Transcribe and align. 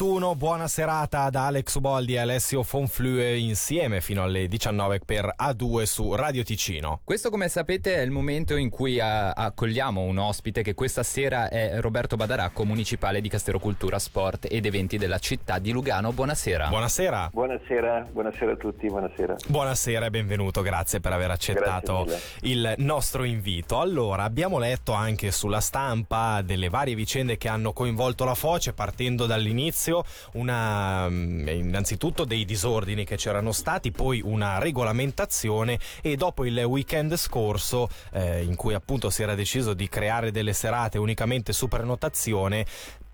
21, 0.00 0.36
buona 0.36 0.68
serata 0.68 1.28
da 1.28 1.46
Alex 1.46 1.74
Uboldi 1.74 2.14
e 2.14 2.18
Alessio 2.18 2.62
Fonflue 2.62 3.36
insieme 3.36 4.00
fino 4.00 4.22
alle 4.22 4.46
19 4.46 5.00
per 5.04 5.34
A2 5.36 5.82
su 5.82 6.14
Radio 6.14 6.44
Ticino. 6.44 7.00
Questo 7.02 7.30
come 7.30 7.48
sapete 7.48 7.96
è 7.96 8.02
il 8.02 8.12
momento 8.12 8.54
in 8.54 8.70
cui 8.70 9.00
a- 9.00 9.32
accogliamo 9.32 10.00
un 10.00 10.18
ospite 10.18 10.62
che 10.62 10.74
questa 10.74 11.02
sera 11.02 11.48
è 11.48 11.80
Roberto 11.80 12.14
Badaracco, 12.14 12.64
municipale 12.64 13.20
di 13.20 13.28
Castero 13.28 13.58
Cultura, 13.58 13.98
Sport 13.98 14.46
ed 14.48 14.66
Eventi 14.66 14.98
della 14.98 15.18
città 15.18 15.58
di 15.58 15.72
Lugano. 15.72 16.12
Buonasera. 16.12 16.68
Buonasera. 16.68 17.30
Buonasera, 17.32 18.06
buonasera 18.12 18.52
a 18.52 18.56
tutti, 18.56 18.86
buonasera. 18.86 19.34
Buonasera 19.48 20.06
e 20.06 20.10
benvenuto, 20.10 20.62
grazie 20.62 21.00
per 21.00 21.12
aver 21.12 21.32
accettato 21.32 22.06
il 22.42 22.72
nostro 22.76 23.24
invito. 23.24 23.80
Allora, 23.80 24.22
abbiamo 24.22 24.60
letto 24.60 24.92
anche 24.92 25.32
sulla 25.32 25.60
stampa 25.60 26.40
delle 26.42 26.68
varie 26.68 26.94
vicende 26.94 27.36
che 27.36 27.48
hanno 27.48 27.72
coinvolto 27.72 28.24
la 28.24 28.36
Foce 28.36 28.72
partendo 28.72 29.26
dall'inizio 29.26 29.87
una, 30.34 31.08
mm, 31.08 31.48
innanzitutto 31.48 32.24
dei 32.24 32.44
disordini 32.44 33.04
che 33.04 33.16
c'erano 33.16 33.52
stati, 33.52 33.90
poi 33.90 34.20
una 34.24 34.58
regolamentazione 34.58 35.78
e 36.02 36.16
dopo 36.16 36.44
il 36.44 36.58
weekend 36.58 37.16
scorso 37.16 37.88
eh, 38.12 38.42
in 38.42 38.56
cui 38.56 38.74
appunto 38.74 39.10
si 39.10 39.22
era 39.22 39.34
deciso 39.34 39.74
di 39.74 39.88
creare 39.88 40.30
delle 40.30 40.52
serate 40.52 40.98
unicamente 40.98 41.52
su 41.52 41.68
prenotazione, 41.68 42.66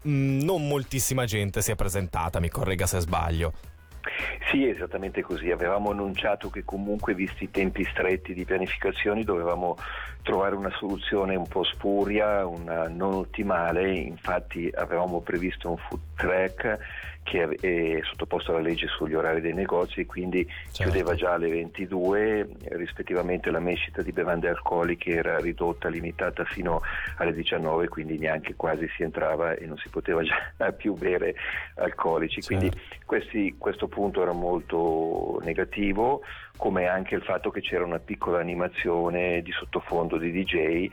mh, 0.02 0.10
mm, 0.10 0.40
non 0.42 0.66
moltissima 0.66 1.24
gente 1.24 1.62
si 1.62 1.70
è 1.70 1.74
presentata, 1.74 2.40
mi 2.40 2.48
corregga 2.48 2.86
se 2.86 3.00
sbaglio. 3.00 3.52
Sì, 4.50 4.68
esattamente 4.68 5.22
così. 5.22 5.50
Avevamo 5.50 5.90
annunciato 5.90 6.50
che 6.50 6.64
comunque, 6.64 7.14
visti 7.14 7.44
i 7.44 7.50
tempi 7.50 7.84
stretti 7.84 8.34
di 8.34 8.44
pianificazioni, 8.44 9.24
dovevamo 9.24 9.76
trovare 10.22 10.54
una 10.54 10.72
soluzione 10.78 11.36
un 11.36 11.46
po' 11.46 11.64
spuria, 11.64 12.46
una 12.46 12.88
non 12.88 13.14
ottimale. 13.14 13.92
Infatti 13.92 14.70
avevamo 14.74 15.20
previsto 15.20 15.70
un 15.70 15.76
food 15.76 16.00
track 16.16 16.78
che 17.24 17.42
è 17.42 18.00
sottoposto 18.04 18.52
alla 18.52 18.60
legge 18.60 18.86
sugli 18.86 19.14
orari 19.14 19.40
dei 19.40 19.54
negozi, 19.54 20.04
quindi 20.04 20.46
certo. 20.70 20.92
chiudeva 20.92 21.14
già 21.14 21.32
alle 21.32 21.48
22, 21.48 22.48
rispettivamente 22.68 23.50
la 23.50 23.60
mescita 23.60 24.02
di 24.02 24.12
bevande 24.12 24.48
alcoliche 24.48 25.10
era 25.10 25.38
ridotta, 25.38 25.88
limitata 25.88 26.44
fino 26.44 26.82
alle 27.16 27.32
19, 27.32 27.88
quindi 27.88 28.18
neanche 28.18 28.54
quasi 28.54 28.86
si 28.94 29.02
entrava 29.02 29.54
e 29.54 29.64
non 29.64 29.78
si 29.78 29.88
poteva 29.88 30.22
già 30.22 30.72
più 30.72 30.94
bere 30.94 31.34
alcolici. 31.76 32.42
Certo. 32.42 32.58
Quindi 32.58 32.80
questi, 33.06 33.56
questo 33.58 33.88
punto 33.88 34.13
era 34.22 34.32
molto 34.32 35.40
negativo, 35.42 36.22
come 36.56 36.86
anche 36.86 37.14
il 37.14 37.22
fatto 37.22 37.50
che 37.50 37.60
c'era 37.60 37.84
una 37.84 37.98
piccola 37.98 38.38
animazione 38.38 39.42
di 39.42 39.52
sottofondo 39.52 40.18
di 40.18 40.30
DJ. 40.30 40.88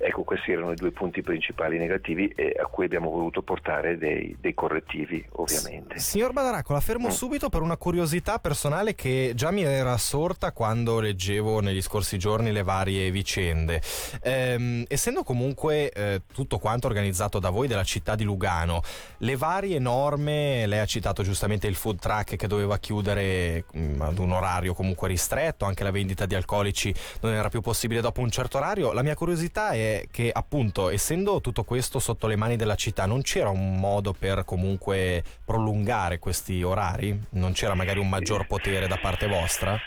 Ecco, 0.00 0.22
questi 0.22 0.52
erano 0.52 0.70
i 0.70 0.76
due 0.76 0.92
punti 0.92 1.22
principali 1.22 1.76
negativi 1.76 2.28
e 2.28 2.54
a 2.56 2.66
cui 2.66 2.84
abbiamo 2.84 3.10
voluto 3.10 3.42
portare 3.42 3.98
dei, 3.98 4.36
dei 4.40 4.54
correttivi, 4.54 5.24
ovviamente. 5.32 5.98
Signor 5.98 6.32
Badaracco, 6.32 6.72
la 6.72 6.80
fermo 6.80 7.08
mm. 7.08 7.10
subito 7.10 7.48
per 7.48 7.62
una 7.62 7.76
curiosità 7.76 8.38
personale 8.38 8.94
che 8.94 9.32
già 9.34 9.50
mi 9.50 9.62
era 9.62 9.96
sorta 9.96 10.52
quando 10.52 11.00
leggevo 11.00 11.60
negli 11.60 11.82
scorsi 11.82 12.16
giorni 12.16 12.52
le 12.52 12.62
varie 12.62 13.10
vicende. 13.10 13.82
Ehm, 14.22 14.84
essendo 14.86 15.24
comunque 15.24 15.90
eh, 15.90 16.22
tutto 16.32 16.58
quanto 16.58 16.86
organizzato 16.86 17.40
da 17.40 17.50
voi 17.50 17.66
della 17.66 17.82
città 17.82 18.14
di 18.14 18.22
Lugano, 18.22 18.82
le 19.18 19.36
varie 19.36 19.80
norme, 19.80 20.66
lei 20.66 20.78
ha 20.78 20.86
citato 20.86 21.24
giustamente 21.24 21.66
il 21.66 21.74
food 21.74 21.98
truck 21.98 22.36
che 22.36 22.46
doveva 22.46 22.78
chiudere 22.78 23.64
mh, 23.72 23.80
mm, 23.80 24.00
ad 24.02 24.18
un 24.18 24.30
orario 24.30 24.74
comunque 24.74 25.08
ristretto, 25.08 25.64
anche 25.64 25.82
la 25.82 25.90
vendita 25.90 26.24
di 26.24 26.36
alcolici 26.36 26.94
non 27.20 27.32
era 27.32 27.48
più 27.48 27.60
possibile 27.60 28.00
dopo 28.00 28.20
un 28.20 28.30
certo 28.30 28.58
orario. 28.58 28.92
La 28.92 29.02
mia 29.02 29.16
curiosità 29.16 29.70
è 29.70 29.87
che 30.10 30.30
appunto 30.32 30.90
essendo 30.90 31.40
tutto 31.40 31.64
questo 31.64 31.98
sotto 31.98 32.26
le 32.26 32.36
mani 32.36 32.56
della 32.56 32.74
città 32.74 33.06
non 33.06 33.22
c'era 33.22 33.48
un 33.48 33.76
modo 33.76 34.12
per 34.12 34.44
comunque 34.44 35.22
prolungare 35.44 36.18
questi 36.18 36.62
orari? 36.62 37.18
Non 37.30 37.52
c'era 37.52 37.74
magari 37.74 37.98
un 37.98 38.08
maggior 38.08 38.46
potere 38.46 38.86
da 38.86 38.98
parte 38.98 39.26
vostra? 39.26 39.78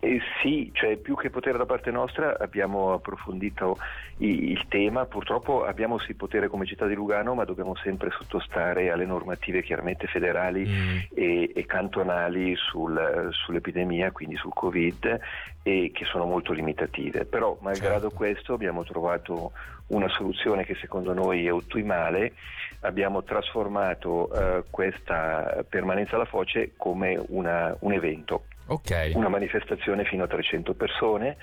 Eh 0.00 0.18
sì, 0.40 0.70
cioè 0.72 0.96
più 0.96 1.14
che 1.14 1.28
potere 1.28 1.58
da 1.58 1.66
parte 1.66 1.90
nostra 1.90 2.38
abbiamo 2.38 2.94
approfondito 2.94 3.76
i, 4.18 4.50
il 4.50 4.64
tema, 4.68 5.04
purtroppo 5.04 5.66
abbiamo 5.66 5.98
sì 5.98 6.14
potere 6.14 6.48
come 6.48 6.64
città 6.64 6.86
di 6.86 6.94
Lugano 6.94 7.34
ma 7.34 7.44
dobbiamo 7.44 7.76
sempre 7.76 8.08
sottostare 8.18 8.90
alle 8.90 9.04
normative 9.04 9.62
chiaramente 9.62 10.06
federali 10.06 10.66
mm. 10.66 10.98
e, 11.12 11.52
e, 11.54 11.66
cantonali 11.66 12.56
sul, 12.56 13.28
sull'epidemia, 13.32 14.10
quindi 14.10 14.36
sul 14.36 14.54
Covid 14.54 15.20
e 15.62 15.90
che 15.92 16.04
sono 16.06 16.24
molto 16.24 16.54
limitative, 16.54 17.26
però 17.26 17.58
malgrado 17.60 18.08
certo. 18.08 18.16
questo 18.16 18.54
abbiamo 18.54 18.84
trovato 18.84 19.52
una 19.88 20.08
soluzione 20.08 20.64
che 20.64 20.76
secondo 20.76 21.12
noi 21.12 21.44
è 21.44 21.52
ottimale, 21.52 22.32
abbiamo 22.80 23.22
trasformato 23.22 24.32
eh, 24.32 24.64
questa 24.70 25.62
permanenza 25.68 26.14
alla 26.14 26.24
foce 26.24 26.72
come 26.74 27.22
una, 27.28 27.76
un 27.80 27.92
evento 27.92 28.44
Okay. 28.66 29.14
Una 29.14 29.28
manifestazione 29.28 30.04
fino 30.04 30.24
a 30.24 30.26
300 30.26 30.74
persone 30.74 31.36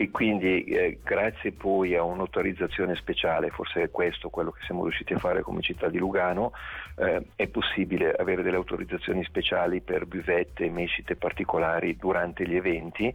e 0.00 0.10
quindi 0.10 0.64
eh, 0.64 0.98
grazie 1.04 1.52
poi 1.52 1.94
a 1.94 2.02
un'autorizzazione 2.02 2.94
speciale, 2.96 3.50
forse 3.50 3.82
è 3.82 3.90
questo 3.90 4.30
quello 4.30 4.50
che 4.50 4.62
siamo 4.64 4.84
riusciti 4.84 5.12
a 5.12 5.18
fare 5.18 5.42
come 5.42 5.60
città 5.60 5.90
di 5.90 5.98
Lugano, 5.98 6.52
eh, 6.96 7.22
è 7.36 7.48
possibile 7.48 8.14
avere 8.14 8.42
delle 8.42 8.56
autorizzazioni 8.56 9.22
speciali 9.24 9.82
per 9.82 10.06
buvette 10.06 10.64
e 10.64 10.70
mescite 10.70 11.16
particolari 11.16 11.96
durante 11.96 12.48
gli 12.48 12.56
eventi 12.56 13.14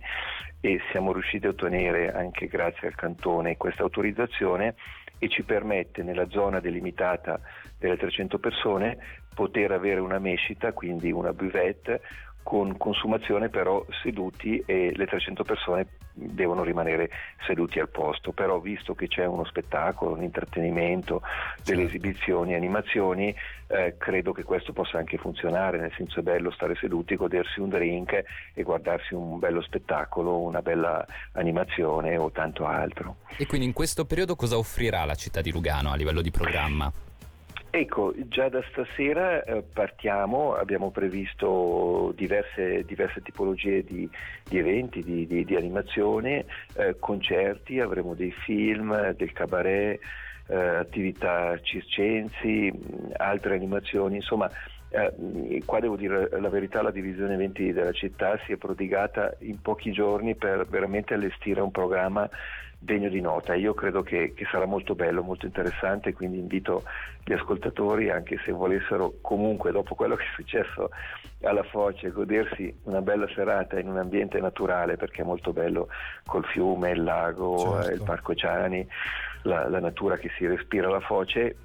e 0.62 0.79
siamo 0.91 1.12
riusciti 1.12 1.47
a 1.47 1.50
ottenere 1.50 2.13
anche 2.13 2.45
grazie 2.45 2.88
al 2.89 2.95
cantone 2.95 3.57
questa 3.57 3.81
autorizzazione 3.81 4.75
e 5.17 5.27
ci 5.27 5.41
permette 5.41 6.03
nella 6.03 6.29
zona 6.29 6.59
delimitata 6.59 7.39
delle 7.79 7.97
300 7.97 8.38
persone 8.38 8.97
poter 9.33 9.72
avere 9.72 10.00
una 10.01 10.19
mescita, 10.19 10.72
quindi 10.72 11.12
una 11.12 11.33
buvette 11.33 12.01
con 12.45 12.78
consumazione 12.78 13.50
però 13.50 13.83
seduti 14.03 14.61
e 14.67 14.91
le 14.95 15.07
300 15.07 15.44
persone 15.44 15.88
devono 16.13 16.61
rimanere 16.61 17.09
seduti 17.47 17.79
al 17.79 17.89
posto, 17.89 18.33
però 18.33 18.59
visto 18.59 18.94
che 18.94 19.07
c'è 19.07 19.25
uno 19.25 19.45
spettacolo, 19.45 20.13
un 20.13 20.22
intrattenimento, 20.22 21.23
delle 21.63 21.81
certo. 21.81 21.95
esibizioni, 21.95 22.53
animazioni, 22.53 23.35
eh, 23.66 23.95
credo 23.97 24.31
che 24.31 24.44
questo 24.44 24.73
possa 24.73 25.00
anche 25.00 25.17
funzionare, 25.17 25.79
nel 25.79 25.91
senso 25.97 26.19
è 26.19 26.22
bello 26.22 26.51
stare 26.51 26.75
seduti, 26.75 27.16
godersi 27.16 27.59
un 27.59 27.69
drink 27.69 28.23
e 28.53 28.62
guardarsi 28.62 29.16
un 29.16 29.39
bello 29.39 29.63
spettacolo, 29.63 30.38
una 30.38 30.62
bella 30.62 31.03
animazione 31.31 32.16
o 32.16 32.29
tanto 32.29 32.67
altro. 32.67 33.16
E 33.38 33.47
quindi 33.47 33.66
in 33.66 33.73
questo 33.73 34.06
periodo 34.06 34.35
cosa 34.35 34.56
offrirà 34.56 35.03
la 35.03 35.16
città 35.16 35.41
di 35.41 35.51
Lugano 35.51 35.89
a 35.89 35.95
livello 35.95 36.22
di 36.22 36.29
programma? 36.29 36.94
Ecco, 37.78 38.13
già 38.30 38.47
da 38.47 38.63
stasera 38.72 39.44
eh, 39.44 39.62
partiamo, 39.62 40.53
abbiamo 40.56 40.91
previsto 40.91 42.13
diverse, 42.16 42.86
diverse 42.86 43.22
tipologie 43.22 43.84
di, 43.84 44.09
di 44.47 44.58
eventi, 44.58 45.03
di, 45.03 45.28
di, 45.28 45.44
di 45.44 45.56
animazione, 45.58 46.46
eh, 46.78 46.96
concerti, 46.97 47.81
avremo 47.81 48.13
dei 48.13 48.31
film, 48.31 49.12
del 49.12 49.34
cabaret, 49.34 50.00
eh, 50.47 50.56
attività 50.56 51.59
circensi, 51.59 52.72
altre 53.18 53.56
animazioni, 53.56 54.16
insomma 54.16 54.50
eh, 54.88 55.62
qua 55.66 55.81
devo 55.81 55.97
dire 55.97 56.30
la 56.40 56.50
verità, 56.50 56.81
la 56.81 56.92
divisione 56.92 57.34
eventi 57.34 57.74
della 57.74 57.92
città 57.92 58.40
si 58.46 58.53
è 58.53 58.56
prodigata 58.56 59.36
in 59.40 59.62
pochi 59.62 59.92
giorni 59.92 60.36
per 60.36 60.66
veramente 60.66 61.13
allestire 61.13 61.59
un 61.59 61.72
programma 61.72 62.30
degno 62.85 63.09
di 63.09 63.19
nota. 63.19 63.56
Io 63.56 63.73
credo 63.73 64.01
che, 64.03 64.34
che, 64.34 64.46
sarà 64.50 64.66
molto 64.66 64.96
bello, 64.96 65.22
molto 65.22 65.46
interessante, 65.46 66.13
quindi 66.13 66.38
invito 66.38 66.84
gli 67.23 67.34
ascoltatori, 67.34 68.09
anche 68.09 68.40
se 68.46 68.51
volessero 68.51 69.16
comunque, 69.22 69.72
dopo 69.72 69.96
quello 69.96 70.16
che 70.16 70.23
è 70.23 70.34
successo 70.35 70.90
alla 71.41 71.63
Foce, 71.63 72.12
godersi 72.12 72.74
una 72.84 73.01
bella 73.01 73.28
serata 73.34 73.78
in 73.79 73.90
un 73.90 73.97
ambiente 73.97 74.40
naturale, 74.40 74.95
perché 74.95 75.24
è 75.24 75.25
molto 75.25 75.51
bello 75.51 75.90
col 76.25 76.45
fiume, 76.45 76.91
il 76.91 77.03
lago, 77.03 77.79
certo. 77.81 77.91
il 77.91 78.03
parco 78.03 78.34
Ciani, 78.34 78.88
la, 79.41 79.68
la 79.68 79.79
natura 79.79 80.16
che 80.16 80.29
si 80.38 80.47
respira 80.47 80.88
alla 80.88 81.01
Foce, 81.01 81.56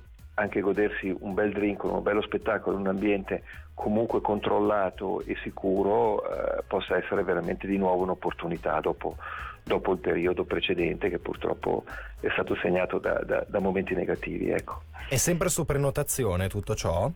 anche 0.41 0.61
godersi 0.61 1.15
un 1.21 1.34
bel 1.34 1.53
drink, 1.53 1.84
un 1.84 2.03
bello 2.03 2.23
spettacolo 2.23 2.77
in 2.77 2.83
un 2.83 2.89
ambiente 2.89 3.43
comunque 3.75 4.21
controllato 4.21 5.22
e 5.22 5.37
sicuro 5.42 6.22
eh, 6.22 6.63
possa 6.66 6.97
essere 6.97 7.22
veramente 7.22 7.66
di 7.66 7.78
nuovo 7.78 8.03
un'opportunità 8.03 8.78
dopo, 8.81 9.16
dopo, 9.63 9.92
il 9.92 9.98
periodo 9.98 10.45
precedente 10.45 11.09
che 11.09 11.19
purtroppo 11.19 11.84
è 12.21 12.28
stato 12.33 12.54
segnato 12.57 12.98
da, 12.98 13.22
da, 13.25 13.45
da 13.48 13.59
momenti 13.59 13.95
negativi. 13.95 14.51
Ecco. 14.51 14.83
È 15.09 15.16
sempre 15.16 15.48
su 15.48 15.65
prenotazione 15.65 16.48
tutto 16.48 16.75
ciò? 16.75 17.10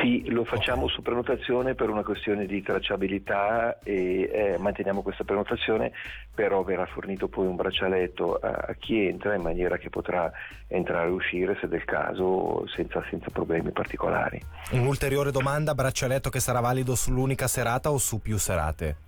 Sì, 0.00 0.28
lo 0.30 0.44
facciamo 0.44 0.88
su 0.88 1.00
prenotazione 1.00 1.76
per 1.76 1.90
una 1.90 2.02
questione 2.02 2.46
di 2.46 2.60
tracciabilità 2.60 3.78
e 3.84 4.28
eh, 4.32 4.58
manteniamo 4.58 5.00
questa 5.00 5.22
prenotazione, 5.22 5.92
però 6.34 6.64
verrà 6.64 6.86
fornito 6.86 7.28
poi 7.28 7.46
un 7.46 7.54
braccialetto 7.54 8.34
a, 8.34 8.66
a, 8.68 8.74
chi 8.74 9.06
entra 9.06 9.36
in 9.36 9.42
maniera 9.42 9.76
che 9.76 9.88
potrà 9.88 10.30
entrare 10.66 11.06
e 11.06 11.12
uscire 11.12 11.56
se 11.60 11.68
del 11.68 11.84
caso 11.84 12.66
senza, 12.66 13.02
senza 13.08 13.30
problemi 13.30 13.70
particolari. 13.70 14.42
Un'ulteriore 14.72 15.30
domanda, 15.30 15.74
braccialetto 15.74 16.30
che 16.30 16.40
sarà 16.40 16.58
valido 16.58 16.96
sull'unica 16.96 17.46
serata 17.46 17.92
o 17.92 17.98
su 17.98 18.20
più 18.20 18.38
serate? 18.38 19.05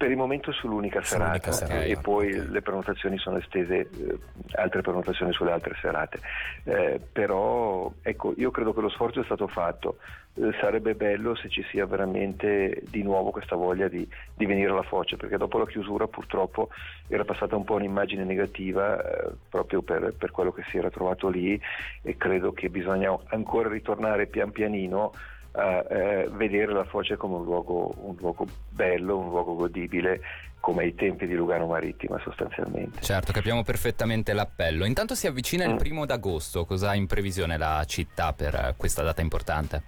Per 0.00 0.10
il 0.10 0.16
momento 0.16 0.50
sull'unica 0.50 1.02
serata, 1.02 1.52
serata 1.52 1.82
e 1.82 1.94
poi 1.98 2.32
okay. 2.32 2.48
le 2.48 2.62
prenotazioni 2.62 3.18
sono 3.18 3.36
estese, 3.36 3.80
eh, 3.80 4.18
altre 4.52 4.80
prenotazioni 4.80 5.30
sulle 5.34 5.50
altre 5.50 5.76
serate. 5.78 6.20
Eh, 6.64 6.98
però 7.12 7.92
ecco, 8.00 8.32
io 8.38 8.50
credo 8.50 8.72
che 8.72 8.80
lo 8.80 8.88
sforzo 8.88 9.20
è 9.20 9.24
stato 9.24 9.46
fatto. 9.46 9.98
Eh, 10.36 10.56
sarebbe 10.58 10.94
bello 10.94 11.34
se 11.34 11.50
ci 11.50 11.62
sia 11.70 11.84
veramente 11.84 12.80
di 12.88 13.02
nuovo 13.02 13.30
questa 13.30 13.56
voglia 13.56 13.88
di, 13.88 14.08
di, 14.34 14.46
venire 14.46 14.70
alla 14.70 14.84
foce, 14.84 15.18
perché 15.18 15.36
dopo 15.36 15.58
la 15.58 15.66
chiusura 15.66 16.06
purtroppo 16.06 16.70
era 17.06 17.26
passata 17.26 17.56
un 17.56 17.64
po' 17.64 17.74
un'immagine 17.74 18.24
negativa 18.24 19.02
eh, 19.02 19.32
proprio 19.50 19.82
per, 19.82 20.14
per 20.16 20.30
quello 20.30 20.50
che 20.50 20.62
si 20.70 20.78
era 20.78 20.88
trovato 20.88 21.28
lì 21.28 21.60
e 22.00 22.16
credo 22.16 22.54
che 22.54 22.70
bisogna 22.70 23.14
ancora 23.26 23.68
ritornare 23.68 24.28
pian 24.28 24.50
pianino 24.50 25.12
a 25.52 25.84
eh, 25.88 26.28
vedere 26.30 26.72
la 26.72 26.84
foce 26.84 27.16
come 27.16 27.36
un 27.36 27.44
luogo, 27.44 27.94
un 27.96 28.16
luogo 28.18 28.46
bello, 28.68 29.18
un 29.18 29.28
luogo 29.30 29.54
godibile 29.56 30.20
come 30.60 30.82
ai 30.82 30.94
tempi 30.94 31.26
di 31.26 31.34
Lugano 31.34 31.66
Marittima 31.66 32.20
sostanzialmente. 32.22 33.00
Certo, 33.00 33.32
capiamo 33.32 33.62
perfettamente 33.62 34.32
l'appello. 34.32 34.84
Intanto 34.84 35.14
si 35.14 35.26
avvicina 35.26 35.64
il 35.64 35.74
mm. 35.74 35.78
primo 35.78 36.06
d'agosto, 36.06 36.64
cosa 36.64 36.90
ha 36.90 36.94
in 36.94 37.06
previsione 37.06 37.56
la 37.56 37.82
città 37.86 38.32
per 38.32 38.74
questa 38.76 39.02
data 39.02 39.22
importante? 39.22 39.82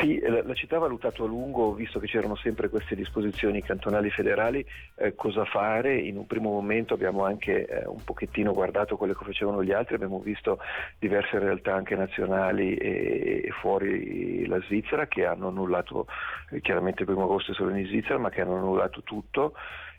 Sì, 0.00 0.20
la, 0.20 0.54
città 0.54 0.76
ha 0.76 0.80
valutato 0.80 1.24
a 1.24 1.26
lungo, 1.26 1.72
visto 1.72 1.98
che 1.98 2.06
c'erano 2.06 2.36
sempre 2.36 2.68
queste 2.68 2.94
disposizioni 2.94 3.62
cantonali 3.62 4.10
federali, 4.10 4.64
eh, 4.96 5.14
cosa 5.14 5.44
fare. 5.44 5.98
In 5.98 6.16
un 6.16 6.26
primo 6.26 6.50
momento 6.50 6.94
abbiamo 6.94 7.24
anche 7.24 7.66
eh, 7.66 7.86
un 7.86 8.02
pochettino 8.02 8.52
guardato 8.52 8.96
quello 8.96 9.14
che 9.14 9.24
facevano 9.24 9.62
gli 9.62 9.72
altri, 9.72 9.94
abbiamo 9.94 10.20
visto 10.20 10.58
diverse 10.98 11.38
realtà 11.38 11.74
anche 11.74 11.96
nazionali 11.96 12.76
e, 12.76 13.42
e 13.44 13.50
fuori 13.60 14.46
la 14.46 14.60
Svizzera 14.62 15.06
che 15.06 15.26
hanno 15.26 15.48
annullato, 15.48 16.06
eh, 16.50 16.60
chiaramente 16.60 17.02
il 17.02 17.06
primo 17.06 17.24
agosto 17.24 17.52
è 17.52 17.54
solo 17.54 17.74
in 17.74 17.86
Svizzera, 17.86 18.18
ma 18.18 18.30
che 18.30 18.40
hanno 18.40 18.56
annullato 18.56 19.02
tutto 19.02 19.54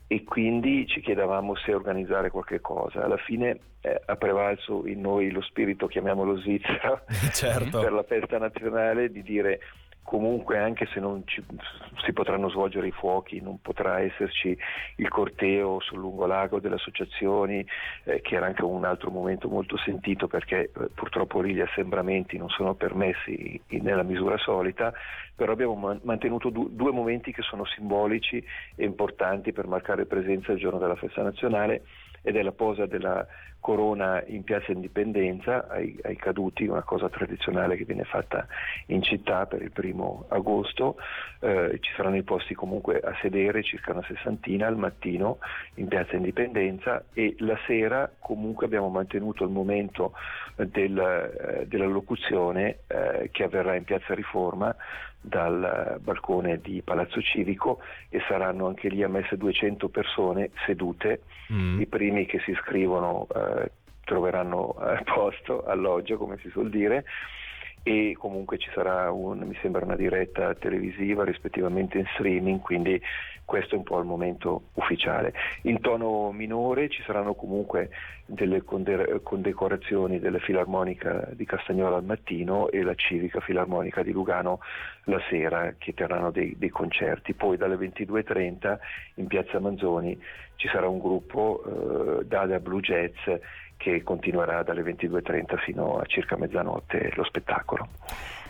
e 0.07 0.23
quindi 0.23 0.85
ci 0.87 1.01
chiedevamo 1.01 1.55
se 1.55 1.73
organizzare 1.73 2.29
qualche 2.29 2.59
cosa. 2.61 3.03
Alla 3.03 3.17
fine 3.17 3.59
eh, 3.81 4.01
ha 4.05 4.15
prevalso 4.15 4.85
in 4.85 5.01
noi 5.01 5.31
lo 5.31 5.41
spirito, 5.41 5.87
chiamiamolo 5.87 6.37
Svizzera, 6.37 7.03
certo. 7.33 7.79
per 7.79 7.91
la 7.91 8.03
festa 8.03 8.37
nazionale 8.37 9.09
di 9.09 9.23
dire 9.23 9.59
comunque 10.05 10.59
anche 10.59 10.87
se 10.93 10.99
non 10.99 11.23
ci, 11.25 11.43
si 12.05 12.13
potranno 12.13 12.47
svolgere 12.49 12.87
i 12.87 12.91
fuochi, 12.91 13.41
non 13.41 13.59
potrà 13.59 14.01
esserci 14.01 14.55
il 14.97 15.09
corteo 15.09 15.79
sul 15.81 15.97
lungolago 15.97 16.59
delle 16.59 16.75
associazioni, 16.75 17.65
eh, 18.03 18.21
che 18.21 18.35
era 18.35 18.45
anche 18.45 18.63
un 18.63 18.85
altro 18.85 19.09
momento 19.09 19.49
molto 19.49 19.77
sentito 19.77 20.27
perché 20.27 20.69
eh, 20.71 20.89
purtroppo 20.93 21.41
lì 21.41 21.55
gli 21.55 21.59
assembramenti 21.59 22.37
non 22.37 22.49
sono 22.49 22.75
permessi 22.75 23.59
nella 23.81 24.03
misura 24.03 24.37
solita, 24.37 24.93
però 25.35 25.53
abbiamo 25.53 25.73
man- 25.73 25.99
mantenuto 26.03 26.51
du- 26.51 26.69
due 26.69 26.91
momenti 26.91 27.33
che 27.33 27.41
sono 27.41 27.65
simbolici 27.65 28.37
e 28.75 28.85
importanti 28.85 29.53
per 29.53 29.65
marcare 29.65 30.05
presenza 30.05 30.51
il 30.51 30.59
giorno 30.59 30.77
della 30.77 30.95
festa 30.95 31.23
nazionale 31.23 31.81
ed 32.25 32.35
è 32.35 32.41
la 32.41 32.51
posa 32.51 32.87
della 32.87 33.25
corona 33.59 34.23
in 34.27 34.43
piazza 34.43 34.71
Indipendenza 34.71 35.67
ai, 35.67 35.97
ai, 36.03 36.15
caduti, 36.17 36.67
una 36.67 36.83
cosa 36.83 37.09
tradizionale 37.09 37.75
che 37.77 37.83
viene 37.83 38.03
fatta 38.03 38.45
in 38.87 39.01
città 39.01 39.47
per 39.47 39.61
il 39.63 39.71
primo 39.71 40.25
agosto, 40.27 40.97
eh, 41.39 41.77
ci 41.81 41.91
saranno 41.95 42.17
i 42.17 42.23
posti 42.23 42.53
comunque 42.53 42.99
a 42.99 43.15
sedere, 43.21 43.63
circa 43.63 43.91
una 43.91 44.03
sessantina 44.07 44.67
al 44.67 44.77
mattino 44.77 45.39
in 45.75 45.87
piazza 45.87 46.15
Indipendenza 46.15 47.05
e 47.13 47.35
la 47.39 47.57
sera 47.65 48.11
comunque 48.19 48.67
abbiamo 48.67 48.89
mantenuto 48.89 49.43
il 49.43 49.49
momento 49.51 50.13
del, 50.55 50.97
eh, 50.99 51.65
della 51.67 51.87
locuzione 51.87 52.79
eh, 52.87 53.29
che 53.31 53.43
avverrà 53.43 53.75
in 53.75 53.83
piazza 53.83 54.13
Riforma 54.13 54.75
dal 55.27 55.99
balcone 56.01 56.59
di 56.61 56.81
Palazzo 56.83 57.21
Civico 57.21 57.79
e 58.09 58.21
saranno 58.27 58.67
anche 58.67 58.89
lì 58.89 59.03
ammesse 59.03 59.37
200 59.37 59.89
persone 59.89 60.51
sedute, 60.65 61.21
mm. 61.51 61.81
i 61.81 61.85
primi 61.87 62.25
che 62.25 62.39
si 62.39 62.51
iscrivono 62.51 63.27
eh, 63.33 63.71
troveranno 64.03 64.75
eh, 64.79 65.03
posto, 65.11 65.65
alloggio 65.65 66.17
come 66.17 66.37
si 66.37 66.49
suol 66.49 66.69
dire 66.69 67.03
e 67.87 68.15
comunque 68.17 68.57
ci 68.57 68.67
sarà 68.73 69.11
un, 69.11 69.37
mi 69.41 69.55
sembra 69.61 69.85
una 69.85 69.95
diretta 69.95 70.55
televisiva 70.55 71.23
rispettivamente 71.23 71.99
in 71.99 72.05
streaming, 72.15 72.59
quindi 72.59 72.99
questo 73.45 73.75
è 73.75 73.77
un 73.77 73.83
po' 73.83 73.99
il 73.99 74.05
momento 74.05 74.69
ufficiale. 74.73 75.31
In 75.61 75.79
tono 75.81 76.31
minore 76.31 76.89
ci 76.89 77.03
saranno 77.03 77.35
comunque 77.35 77.91
delle 78.25 78.63
condecorazioni 78.63 80.17
della 80.17 80.39
Filarmonica 80.39 81.29
di 81.33 81.45
Castagnola 81.45 81.97
al 81.97 82.03
mattino 82.03 82.71
e 82.71 82.81
la 82.81 82.95
Civica 82.95 83.39
Filarmonica 83.39 84.01
di 84.01 84.11
Lugano 84.11 84.61
la 85.03 85.21
sera 85.29 85.75
che 85.77 85.93
terranno 85.93 86.31
dei, 86.31 86.55
dei 86.57 86.69
concerti. 86.69 87.35
Poi 87.35 87.55
dalle 87.55 87.75
22.30 87.75 88.77
in 89.15 89.27
piazza 89.27 89.59
Manzoni 89.59 90.19
ci 90.55 90.67
sarà 90.69 90.87
un 90.87 90.97
gruppo 90.97 91.61
eh, 92.19 92.25
Dada 92.25 92.59
Blue 92.59 92.81
Jazz 92.81 93.13
che 93.77 94.03
continuerà 94.03 94.63
dalle 94.63 94.81
22.30 94.81 95.57
fino 95.57 95.97
a 95.97 96.05
circa 96.05 96.37
mezzanotte 96.37 97.11
lo 97.15 97.23
spettacolo. 97.23 97.87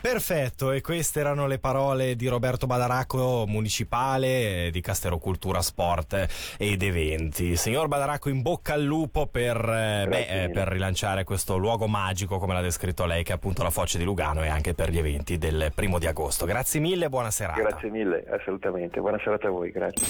Perfetto, 0.05 0.71
e 0.71 0.81
queste 0.81 1.19
erano 1.19 1.47
le 1.47 1.57
parole 1.57 2.15
di 2.15 2.27
Roberto 2.27 2.67
Badaracco, 2.67 3.45
municipale 3.47 4.69
di 4.71 4.79
Castero 4.79 5.17
Cultura 5.17 5.63
Sport 5.63 6.55
ed 6.59 6.83
Eventi. 6.83 7.55
Signor 7.55 7.87
Badaracco, 7.87 8.29
in 8.29 8.43
bocca 8.43 8.73
al 8.73 8.83
lupo 8.83 9.25
per, 9.25 9.57
eh, 9.57 10.05
beh, 10.07 10.43
eh, 10.43 10.49
per 10.51 10.67
rilanciare 10.67 11.23
questo 11.23 11.57
luogo 11.57 11.87
magico, 11.87 12.37
come 12.37 12.53
l'ha 12.53 12.61
descritto 12.61 13.05
lei, 13.05 13.23
che 13.23 13.31
è 13.31 13.35
appunto 13.35 13.63
la 13.63 13.71
Foce 13.71 13.97
di 13.97 14.03
Lugano 14.03 14.43
e 14.43 14.47
anche 14.47 14.75
per 14.75 14.91
gli 14.91 14.99
eventi 14.99 15.39
del 15.39 15.71
primo 15.73 15.97
di 15.97 16.05
agosto. 16.05 16.45
Grazie 16.45 16.79
mille, 16.79 17.09
buona 17.09 17.31
serata. 17.31 17.59
Grazie 17.59 17.89
mille, 17.89 18.25
assolutamente. 18.29 18.99
Buona 18.99 19.17
serata 19.23 19.47
a 19.47 19.49
voi, 19.49 19.71
grazie. 19.71 20.05